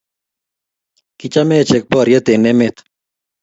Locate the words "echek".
1.61-1.83